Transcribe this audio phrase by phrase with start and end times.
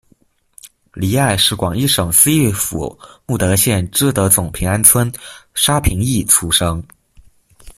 [0.93, 5.13] 黎艾是广义省思义府慕德县知德总平安村
[5.53, 6.83] 沙平邑出生。